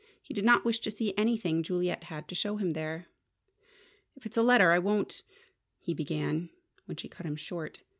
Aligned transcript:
He 0.19 0.33
did 0.33 0.43
not 0.43 0.65
wish 0.65 0.79
to 0.79 0.89
see 0.89 1.13
anything 1.15 1.61
Juliet 1.61 2.05
had 2.05 2.27
to 2.27 2.33
show 2.33 2.55
him 2.57 2.71
there. 2.71 3.05
"If 4.15 4.25
it's 4.25 4.35
a 4.35 4.41
letter, 4.41 4.71
I 4.71 4.79
won't" 4.79 5.21
he 5.79 5.91
had 5.91 5.97
begun 5.97 6.49
when 6.87 6.97
she 6.97 7.07
cut 7.07 7.27
him 7.27 7.35
short. 7.35 7.81